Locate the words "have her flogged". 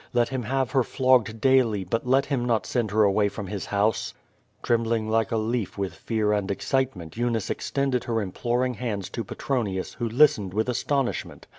0.41-1.39